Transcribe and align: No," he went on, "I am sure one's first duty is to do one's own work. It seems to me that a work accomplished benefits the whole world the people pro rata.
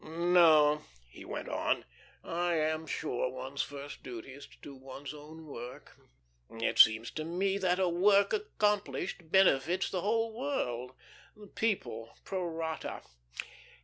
No," 0.03 0.83
he 1.11 1.23
went 1.25 1.47
on, 1.47 1.85
"I 2.23 2.55
am 2.55 2.87
sure 2.87 3.29
one's 3.29 3.61
first 3.61 4.01
duty 4.01 4.33
is 4.33 4.47
to 4.47 4.57
do 4.59 4.73
one's 4.75 5.13
own 5.13 5.45
work. 5.45 5.95
It 6.49 6.79
seems 6.79 7.11
to 7.11 7.23
me 7.23 7.59
that 7.59 7.77
a 7.79 7.87
work 7.87 8.33
accomplished 8.33 9.29
benefits 9.31 9.91
the 9.91 10.01
whole 10.01 10.33
world 10.33 10.93
the 11.35 11.45
people 11.45 12.17
pro 12.25 12.43
rata. 12.43 13.03